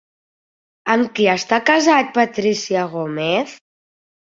Amb 0.93 1.11
qui 1.19 1.27
està 1.35 1.61
casat 1.71 2.11
Patrícia 2.17 2.89
Gómez? 2.97 3.57